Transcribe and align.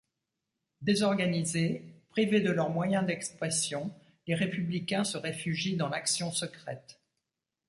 Désorganisés, 0.81 1.83
privés 2.09 2.41
de 2.41 2.49
leurs 2.49 2.71
moyens 2.71 3.05
d’expression, 3.05 3.91
les 4.25 4.33
républicains 4.33 5.03
se 5.03 5.15
réfugient 5.19 5.77
dans 5.77 5.89
l’action 5.89 6.31
secrète. 6.31 6.99